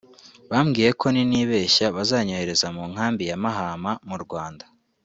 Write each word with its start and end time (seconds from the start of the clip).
Bambwiye 0.51 0.89
ko 0.99 1.05
ninibeshya 1.13 1.85
bazanyohereza 1.95 2.67
mu 2.75 2.83
nkambi 2.91 3.23
ya 3.29 3.37
Mahama 3.43 3.91
mu 4.09 4.17
Rwanda 4.23 4.65